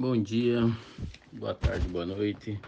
[0.00, 0.60] Bom dia,
[1.32, 2.60] boa tarde, boa noite.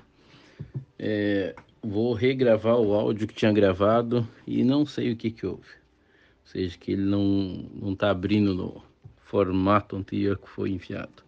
[0.98, 5.62] É, vou regravar o áudio que tinha gravado e não sei o que que houve.
[5.62, 8.82] Ou seja, que ele não não está abrindo no
[9.26, 11.22] formato anterior que foi enviado.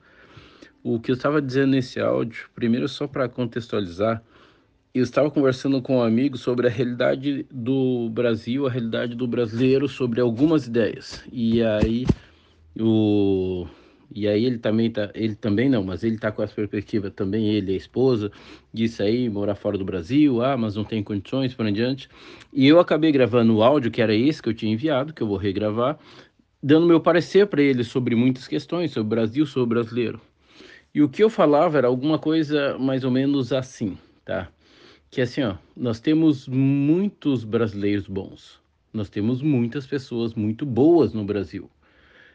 [0.82, 4.20] O que eu estava dizendo nesse áudio, primeiro só para contextualizar,
[4.92, 9.86] eu estava conversando com um amigo sobre a realidade do Brasil, a realidade do brasileiro,
[9.86, 11.22] sobre algumas ideias.
[11.30, 12.06] E aí
[12.76, 13.68] o
[14.14, 17.48] e aí ele também tá, ele também não, mas ele tá com essa perspectiva também,
[17.48, 18.30] ele e a esposa,
[18.72, 22.08] disso aí, morar fora do Brasil, ah, mas não tem condições para adiante.
[22.52, 25.26] E eu acabei gravando o áudio, que era esse que eu tinha enviado, que eu
[25.26, 25.98] vou regravar,
[26.62, 30.20] dando meu parecer para ele sobre muitas questões, sobre o Brasil, sobre o brasileiro.
[30.94, 34.48] E o que eu falava era alguma coisa mais ou menos assim, tá?
[35.10, 38.60] Que assim, ó, nós temos muitos brasileiros bons.
[38.92, 41.70] Nós temos muitas pessoas muito boas no Brasil.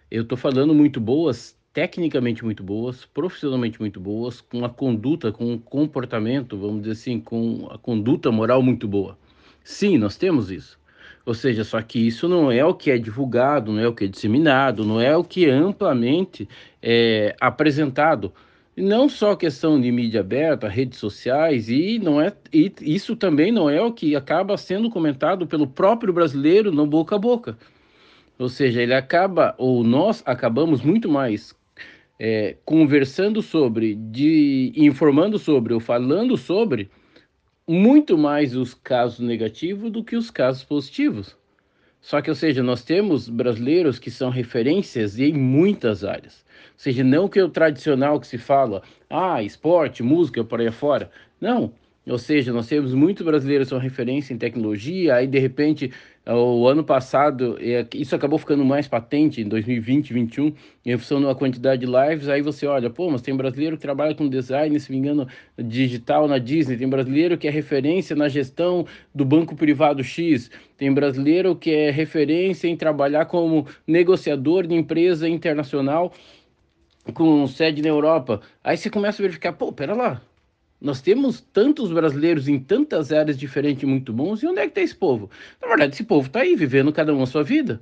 [0.09, 5.54] Eu tô falando muito boas tecnicamente muito boas, profissionalmente muito boas, com a conduta, com
[5.54, 9.16] um comportamento, vamos dizer assim, com a conduta moral muito boa.
[9.64, 10.80] Sim, nós temos isso.
[11.23, 14.06] Ou seja, só que isso não é o que é divulgado, não é o que
[14.06, 16.50] é disseminado, não é o que é amplamente
[16.81, 18.34] é apresentado.
[18.75, 23.69] Não só questão de mídia aberta, redes sociais, e não é e isso também não
[23.69, 27.56] é o que acaba sendo comentado pelo próprio brasileiro no boca a boca.
[28.39, 31.56] Ou seja, ele acaba, ou nós acabamos muito mais
[32.19, 36.89] é, conversando sobre, de informando sobre ou falando sobre
[37.67, 41.35] muito mais os casos negativos do que os casos positivos.
[41.99, 46.45] Só que, ou seja, nós temos brasileiros que são referências em muitas áreas.
[46.73, 51.11] Ou seja, não que o tradicional que se fala, ah, esporte, música, por aí fora.
[51.41, 51.73] Não.
[52.09, 55.91] Ou seja, nós temos muitos brasileiros são referência em tecnologia, aí de repente
[56.25, 57.58] o ano passado,
[57.94, 60.53] isso acabou ficando mais patente em 2020, 2021,
[60.85, 62.28] em função da quantidade de lives.
[62.28, 66.28] Aí você olha, pô, mas tem brasileiro que trabalha com design, se me engano, digital
[66.28, 71.56] na Disney, tem brasileiro que é referência na gestão do banco privado X, tem brasileiro
[71.56, 76.13] que é referência em trabalhar como negociador de empresa internacional
[77.13, 78.41] com sede na Europa.
[78.63, 80.22] Aí você começa a verificar, pô, pera lá,
[80.79, 84.81] nós temos tantos brasileiros em tantas áreas diferentes muito bons, e onde é que está
[84.81, 85.29] esse povo?
[85.61, 87.81] Na verdade, esse povo está aí, vivendo cada um a sua vida.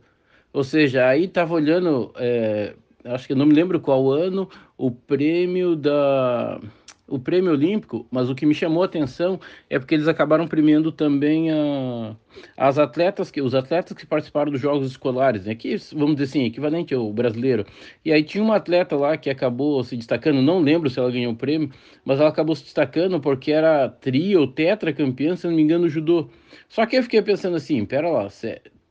[0.54, 2.74] Ou seja, aí estava olhando, é,
[3.04, 6.60] acho que eu não me lembro qual ano, o prêmio da
[7.08, 9.40] o prêmio olímpico, mas o que me chamou a atenção
[9.70, 12.16] é porque eles acabaram premiando também a,
[12.58, 15.54] as atletas que os atletas que participaram dos jogos escolares, né?
[15.56, 17.66] Que vamos dizer assim, equivalente ao brasileiro.
[18.04, 21.34] E aí tinha uma atleta lá que acabou se destacando, não lembro se ela ganhou
[21.34, 21.70] o prêmio,
[22.04, 25.84] mas ela acabou se destacando porque era tri ou tetra campeã, se não me engano,
[25.84, 26.30] no judô.
[26.68, 28.30] Só que eu fiquei pensando assim, pera lá,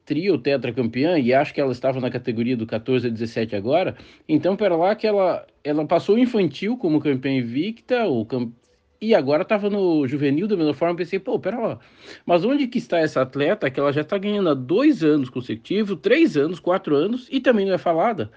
[0.04, 3.96] trio tetracampeã e acho que ela estava na categoria do 14 a 17 agora.
[4.28, 8.52] Então, pera lá que ela, ela passou infantil como campeã invicta, o camp...
[9.00, 10.96] e agora estava no juvenil da mesma forma.
[10.96, 11.78] Pensei, pô, pera lá,
[12.26, 15.98] mas onde que está essa atleta que ela já está ganhando há dois anos consecutivos,
[16.00, 18.30] três anos, quatro anos e também não é falada?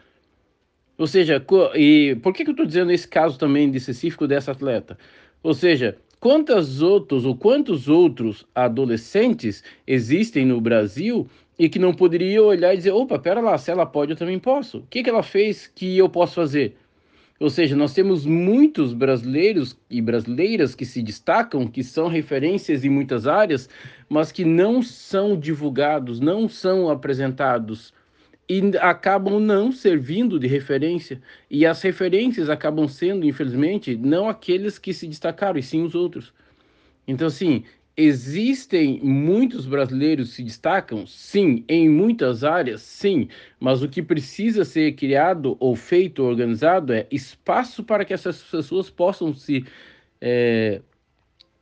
[0.97, 1.43] Ou seja,
[1.75, 4.97] e por que, que eu estou dizendo esse caso também de específico dessa atleta?
[5.43, 12.41] Ou seja, quantos outros ou quantos outros adolescentes existem no Brasil e que não poderia
[12.41, 14.79] olhar e dizer: opa, pera lá, se ela pode, eu também posso.
[14.79, 16.75] O que, que ela fez que eu posso fazer?
[17.39, 22.89] Ou seja, nós temos muitos brasileiros e brasileiras que se destacam, que são referências em
[22.89, 23.69] muitas áreas,
[24.09, 27.93] mas que não são divulgados, não são apresentados
[28.49, 31.21] e acabam não servindo de referência.
[31.49, 36.33] E as referências acabam sendo, infelizmente, não aqueles que se destacaram, e sim os outros.
[37.07, 37.63] Então, assim,
[37.99, 41.07] Existem muitos brasileiros que se destacam?
[41.07, 41.65] Sim.
[41.67, 42.83] Em muitas áreas?
[42.83, 43.27] Sim.
[43.59, 48.91] Mas o que precisa ser criado ou feito, organizado, é espaço para que essas pessoas
[48.91, 49.65] possam se,
[50.21, 50.79] é,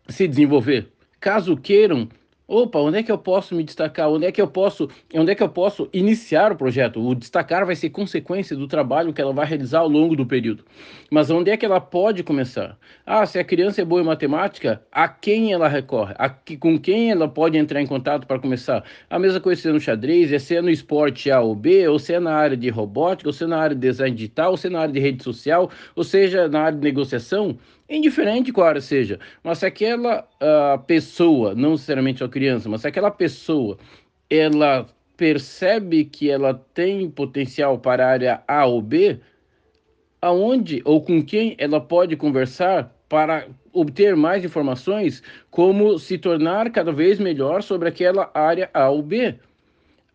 [0.10, 0.92] se desenvolver.
[1.22, 2.10] Caso queiram
[2.48, 4.08] Opa, onde é que eu posso me destacar?
[4.08, 7.02] Onde é que eu posso, onde é que eu posso iniciar o projeto?
[7.04, 10.64] O destacar vai ser consequência do trabalho que ela vai realizar ao longo do período.
[11.10, 12.78] Mas onde é que ela pode começar?
[13.04, 16.14] Ah, se a criança é boa em matemática, a quem ela recorre?
[16.20, 18.84] A, com quem ela pode entrar em contato para começar?
[19.10, 21.88] A mesma coisa se é no xadrez, é se é no esporte A ou B,
[21.88, 24.52] ou se é na área de robótica, ou se é na área de design digital,
[24.52, 27.58] ou se é na área de rede social, ou seja, na área de negociação
[27.90, 32.88] indiferente qual área seja, mas se aquela uh, pessoa, não necessariamente a criança, mas se
[32.88, 33.78] aquela pessoa,
[34.30, 39.20] ela percebe que ela tem potencial para a área A ou B,
[40.22, 45.22] aonde ou com quem ela pode conversar para obter mais informações,
[45.52, 49.36] como se tornar cada vez melhor sobre aquela área A ou B.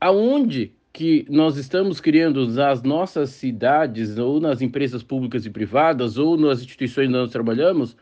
[0.00, 6.36] Aonde que nós estamos criando nas nossas cidades, ou nas empresas públicas e privadas, ou
[6.36, 7.96] nas instituições onde nós trabalhamos,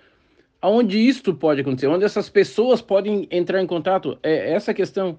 [0.61, 4.19] aonde isto pode acontecer, onde essas pessoas podem entrar em contato.
[4.23, 5.19] É essa questão.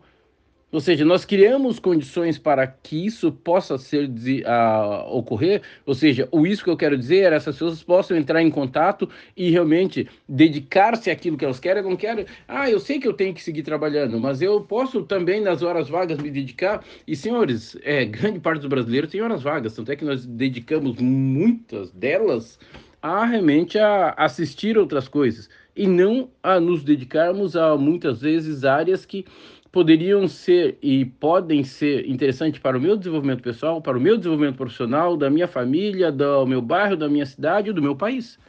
[0.71, 5.63] Ou seja, nós criamos condições para que isso possa ser uh, ocorrer.
[5.85, 9.09] Ou seja, o isso que eu quero dizer é essas pessoas possam entrar em contato
[9.35, 11.81] e realmente dedicar-se àquilo que elas querem.
[11.81, 15.01] Eu não quero, ah, eu sei que eu tenho que seguir trabalhando, mas eu posso
[15.03, 16.83] também nas horas vagas me dedicar.
[17.07, 20.97] E senhores, é, grande parte dos brasileiros tem horas vagas, tanto é que nós dedicamos
[20.97, 22.59] muitas delas
[23.01, 29.05] a realmente a assistir outras coisas e não a nos dedicarmos a muitas vezes áreas
[29.05, 29.25] que
[29.71, 34.57] poderiam ser e podem ser interessantes para o meu desenvolvimento pessoal, para o meu desenvolvimento
[34.57, 38.39] profissional, da minha família, do meu bairro, da minha cidade, do meu país.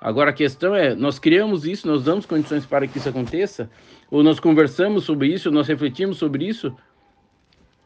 [0.00, 3.68] Agora a questão é, nós criamos isso, nós damos condições para que isso aconteça,
[4.10, 6.74] ou nós conversamos sobre isso, nós refletimos sobre isso.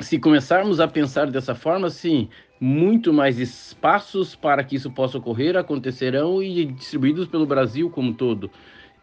[0.01, 2.29] Se começarmos a pensar dessa forma, sim,
[2.61, 8.13] muito mais espaços para que isso possa ocorrer acontecerão e distribuídos pelo Brasil como um
[8.13, 8.51] todo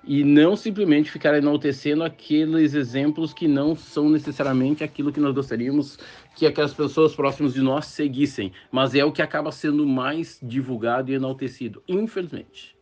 [0.04, 5.98] e não simplesmente ficar enaltecendo aqueles exemplos que não são necessariamente aquilo que nós gostaríamos
[6.36, 11.12] que aquelas pessoas próximas de nós seguissem, mas é o que acaba sendo mais divulgado
[11.12, 12.76] e enaltecido, infelizmente.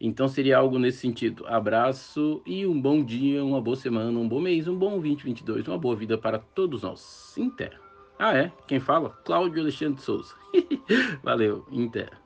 [0.00, 1.46] Então seria algo nesse sentido.
[1.46, 5.78] Abraço e um bom dia, uma boa semana, um bom mês, um bom 2022, uma
[5.78, 7.34] boa vida para todos nós.
[7.38, 7.80] Inter.
[8.18, 8.52] Ah, é?
[8.66, 9.10] Quem fala?
[9.24, 10.34] Cláudio Alexandre Souza.
[11.22, 12.23] Valeu, Inter.